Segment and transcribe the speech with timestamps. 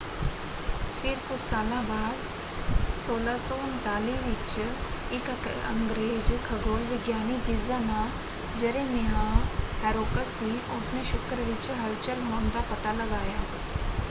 [0.93, 2.21] ਫਿਰ ਕੁਝ ਸਾਲਾਂ ਬਾਅਦ
[3.01, 5.29] 1639 ਵਿੱਚ ਇੱਕ
[5.67, 8.09] ਅੰਗਰੇਜ਼ ਖਗੋਲ ਵਿਗਿਆਨੀ ਜਿਸਦਾ ਨਾਮ
[8.57, 13.43] ਜਰੇਮਿਆਹ ਹੈਰੋਕਸ ਸੀ ਉਸਨੇ ਸ਼ੁੱਕਰ ਵਿੱਚ ਹਲਚਲ ਹੋਣ ਦਾ ਪਤਾ ਲਗਾਇਆ।